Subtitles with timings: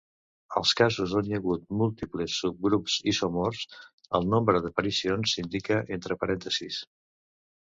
[0.59, 3.83] Als casos on hi ha múltiples subgrups isomorfs,
[4.21, 6.81] el nombre d'aparicions s'indica entre parèntesis.